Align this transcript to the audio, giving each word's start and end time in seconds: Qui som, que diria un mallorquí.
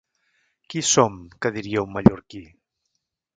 Qui 0.73 0.81
som, 0.91 1.19
que 1.45 1.51
diria 1.59 1.85
un 1.89 1.93
mallorquí. 1.99 2.43